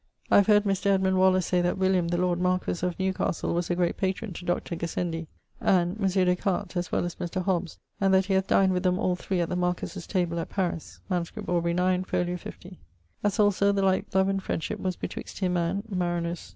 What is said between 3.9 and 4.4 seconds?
patron